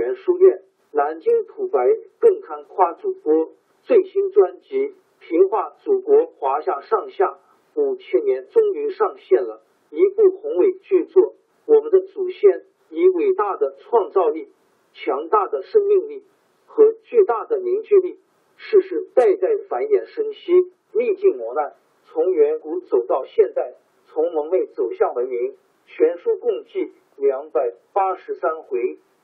[0.00, 1.78] 津上元书院、南京土白
[2.18, 3.50] 更堪夸主播
[3.82, 4.76] 最新专辑
[5.18, 7.38] 《平化祖国华夏上下
[7.74, 11.34] 五千年》终于上线了，一部宏伟巨作。
[11.66, 14.48] 我们的祖先以伟大的创造力、
[14.94, 16.24] 强大的生命力
[16.66, 18.18] 和巨大的凝聚力，
[18.56, 20.52] 世世代代繁衍生息，
[20.94, 21.74] 历尽磨难，
[22.06, 23.74] 从远古走到现代，
[24.06, 25.56] 从蒙昧走向文明。
[25.84, 26.92] 全书共计。
[27.16, 28.96] 两百八十三回，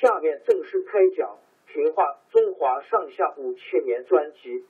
[0.00, 1.38] 下面正式开讲
[1.72, 4.64] 《评话中华上下五千年》专辑。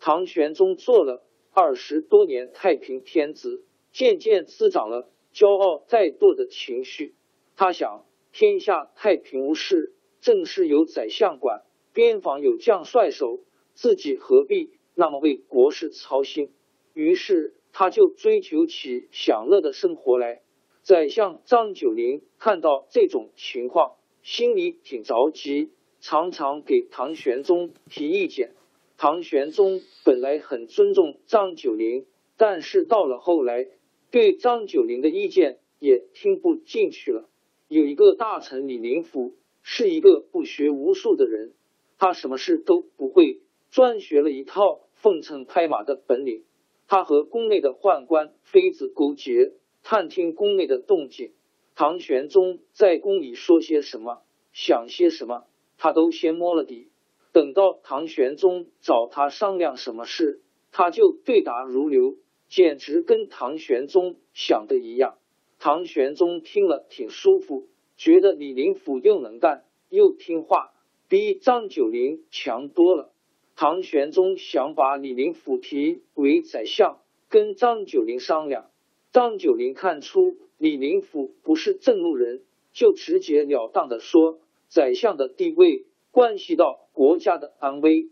[0.00, 7.14] 唐玄宗做了二十多年太平天子，渐渐滋长了骄傲怠惰的情绪。
[7.54, 11.62] 他想，天下太平无事，政事有宰相管，
[11.92, 14.76] 边防有将帅守，自己何必？
[14.96, 16.52] 那么为国事操心，
[16.92, 20.42] 于是他就追求起享乐的生活来。
[20.82, 28.52] 宰相张九龄看到这种情况，心里挺着急，常常给唐玄宗提意见。
[28.96, 33.66] 唐玄宗本来很尊重张九龄，但是到了后来，
[34.12, 37.28] 对张九龄的意见也听不进去了。
[37.66, 41.52] 有一个大臣李林甫，是一个不学无术的人，
[41.98, 44.80] 他什么事都不会，专学了一套。
[44.94, 46.44] 奉承拍马的本领，
[46.86, 49.52] 他和宫内的宦官妃子勾结，
[49.82, 51.32] 探听宫内的动静。
[51.74, 54.22] 唐玄宗在宫里说些什么，
[54.52, 55.44] 想些什么，
[55.76, 56.90] 他都先摸了底。
[57.32, 60.40] 等到唐玄宗找他商量什么事，
[60.70, 62.16] 他就对答如流，
[62.48, 65.18] 简直跟唐玄宗想的一样。
[65.58, 67.66] 唐玄宗听了挺舒服，
[67.96, 70.74] 觉得李林甫又能干又听话，
[71.08, 73.13] 比张九龄强多了。
[73.56, 76.98] 唐玄宗想把李林甫提为宰相，
[77.28, 78.68] 跟张九龄商量。
[79.12, 82.42] 张九龄看出李林甫不是正路人，
[82.72, 88.08] 就直截了当的说：“宰相的地位关系到国家的安危，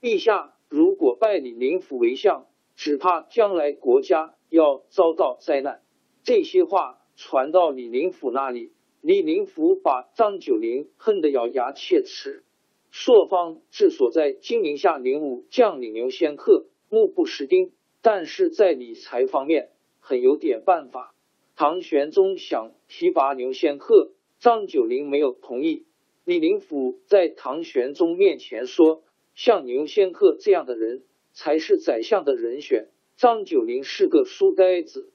[0.00, 5.82] 陛下如果拜李林甫为相，只怕将来国家要遭到灾难。”
[6.24, 12.44] 这些话传到李林甫那里，李林甫把张九龄恨得咬牙切齿。
[12.98, 19.68] 朔方治所在金陵下灵武将领牛仙客，目不识丁，但是在理财方面
[20.00, 21.14] 很有点办法。
[21.56, 25.84] 唐玄宗想提拔牛仙客，张九龄没有同意。
[26.24, 29.02] 李林甫在唐玄宗面前说
[29.36, 35.12] ：“像牛仙客这样的人才是宰相的人选。”张九龄是个书呆子，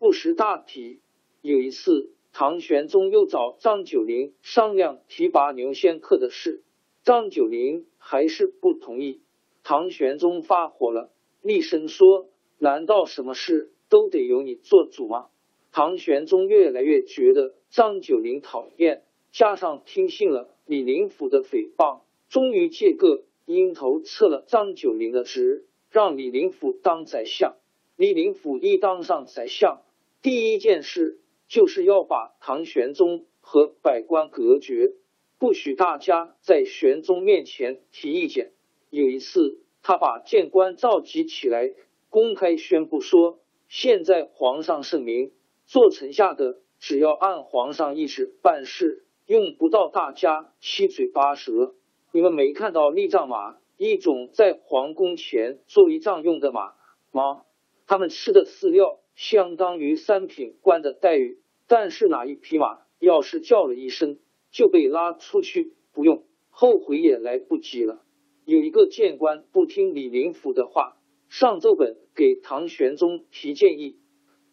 [0.00, 0.98] 不识大体。
[1.42, 6.64] 有一次，唐玄宗又找张九龄商量提拔牛仙客的事。
[7.02, 9.22] 张九龄还是不同意，
[9.62, 12.28] 唐玄宗发火了，厉声说
[12.58, 15.28] ：“难道什么事都得由你做主吗？”
[15.72, 27.56] 唐玄宗越来越觉得张九龄讨厌，加上听信了李林甫的诽谤，终于借个阴头撤了张九龄的职，让李林甫当宰相。
[27.96, 29.82] 李林甫一当上宰相，
[30.20, 34.92] 第一件事就是要把唐玄宗和百官隔绝。
[35.40, 38.52] 不许大家在玄宗面前提意见。
[38.90, 41.72] 有一次，他把谏官召集起来，
[42.10, 45.32] 公开宣布说：“现在皇上圣明，
[45.64, 51.74] 做臣下的只要按皇上意志办事，用不到大家七嘴八舌。
[52.12, 56.74] 你们没看到立仗马，一种在皇宫前做仪仗用的马
[57.12, 57.44] 吗？
[57.86, 61.40] 他们吃的饲料相当于三品官的待遇。
[61.66, 64.18] 但是哪一匹马要是叫了一声？”
[64.50, 68.04] 就被拉出去，不用后悔也来不及了。
[68.44, 70.96] 有一个谏官不听李林甫的话，
[71.28, 73.96] 上奏本给唐玄宗提建议，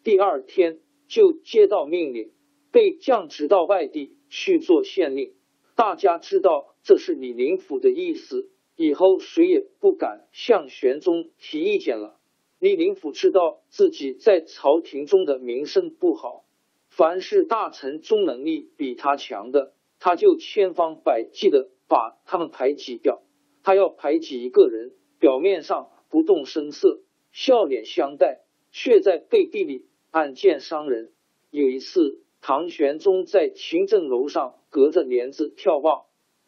[0.04, 0.78] 第二天
[1.08, 2.30] 就接到命令，
[2.70, 5.34] 被降职到外地去做县令。
[5.74, 12.18] 大家知道这是李林甫的意思，以后谁也不敢向玄宗提意见了。
[12.60, 16.44] 李林甫知道自己在朝廷中的名声不好，
[16.88, 23.22] 凡是大臣中能力比他强的，他就千方百计的把他们排挤掉。
[23.62, 27.00] 他要排挤一个人，表面上不动声色，
[27.32, 28.40] 笑脸相待，
[28.70, 31.12] 却在背地里暗箭伤人。
[31.50, 36.04] 有一次，唐玄宗在勤政楼上隔着帘子眺望，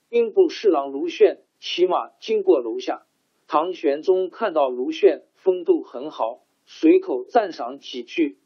[0.08, 3.06] 兵部侍郎卢炫骑马经过楼下，
[3.46, 8.38] 唐玄宗看到卢炫风度很好，随口赞赏几句。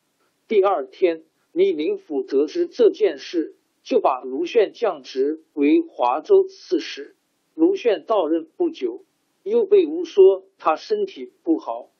[0.48, 7.14] 第二天，李林甫得知这件事，就把卢炫降职为华州刺史。
[7.54, 9.04] 卢炫到任不久，
[9.44, 11.90] 又被诬说他身体不好，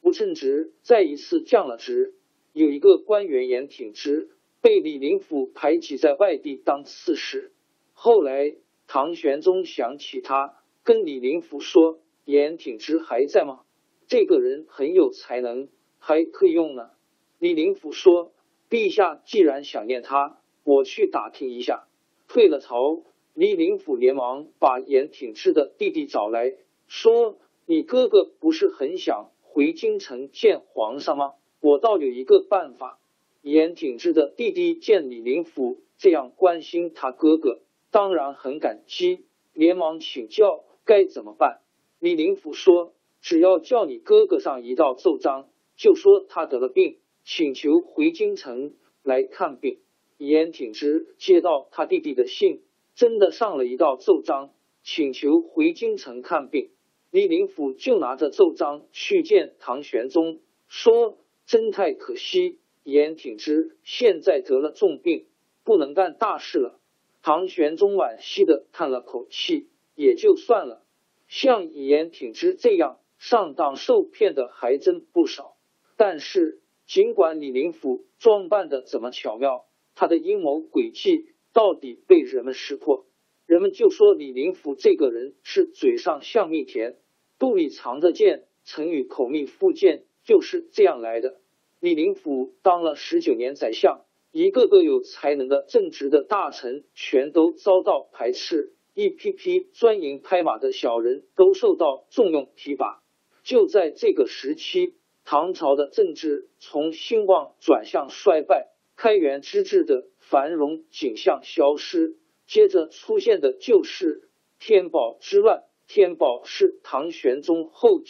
[0.00, 2.14] 不称职，再一次降了职。
[2.52, 4.30] 有一个官员严挺之
[4.60, 7.52] 被李林甫排挤在外地当刺史。
[7.92, 8.56] 后来
[8.86, 13.60] 唐玄宗想起他，跟李林甫说：“严挺之还在吗？
[14.06, 15.68] 这个人很有才能，
[15.98, 16.90] 还可以用呢。”
[17.38, 18.32] 李林甫说
[18.70, 21.86] ：“陛下既然想念他，我去打听一下。”
[22.26, 23.02] 退了朝。
[23.34, 26.54] 李林甫连忙把严挺之的弟弟找来
[26.86, 31.34] 说：“你哥哥不是很想回京城见皇上吗？
[31.58, 33.00] 我倒有一个办法。”
[33.42, 41.60] 严挺之的弟弟见李林甫这样关心他哥哥，当然很感激，连忙请教该怎么办。
[41.98, 49.80] 李林甫说：“只要叫你哥哥上一道奏章，就说他得了病，请求回京城来看病。”
[50.26, 52.62] 严挺之接到他弟弟的信。
[52.94, 54.52] 真的上了一道奏章，
[54.84, 56.70] 请求回京城看病。
[57.10, 65.26] 李林甫就拿着奏章去见唐玄宗，说：“真太可惜，严挺之现在得了重病，
[65.64, 66.78] 不能干大事了。”
[67.22, 70.84] 唐玄宗惋惜的叹了口气，也就算了。
[71.26, 75.56] 像严挺之这样上当受骗的还真不少。
[75.96, 81.26] 但是，尽管李林甫装扮的怎么巧妙，他的阴谋诡计。
[81.52, 83.06] 到底被人们识破，
[83.46, 86.96] 人们就说李林甫这个人是嘴上像蜜甜，
[87.38, 88.48] 肚里藏着剑。
[88.64, 91.38] 成语口蜜腹剑就是这样来的。
[91.78, 103.00] 李林甫当了十九年宰相，一个个有才能的正直的大臣全都遭到排斥，一批批专营拍马的小人都受到重用提拔。
[103.44, 104.94] 就在这个时期，
[105.24, 110.04] 唐朝的政治从兴旺转向衰败，开元之治的。
[110.26, 112.14] 繁荣景象消失，
[112.46, 115.60] 接着出现的就是天宝之乱。
[115.86, 118.00] 天宝是唐玄宗后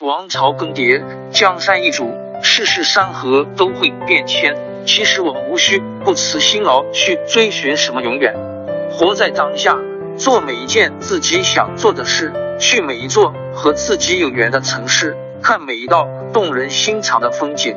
[0.00, 2.10] 王朝更迭，江山易主，
[2.42, 4.56] 世事山河都会变迁。
[4.86, 8.34] 其实我们无需不辞辛劳去追寻什么永远，
[8.90, 9.78] 活在当下，
[10.16, 17.76] 做每一件自己想做的事，去每一座和自己有缘的城市，看每一道动人心肠的风景，